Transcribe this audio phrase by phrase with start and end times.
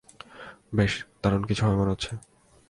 [0.75, 2.11] বেশ, দারুণ কিছু হবে মনে হচ্ছে।